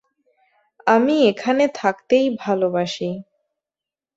আমি 0.87 1.15
এখানে 1.27 1.63
থাকতেই 1.75 2.25
ভালোবাসি। 2.39 3.09